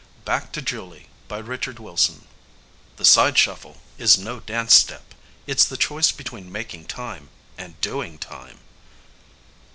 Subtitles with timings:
[0.25, 4.73] Back to Julie By RICHARD WILSON Illustrated by VIDMER _The side shuffle is no dance
[4.73, 5.13] step.
[5.45, 7.29] It's the choice between making time...
[7.55, 8.61] and doing time!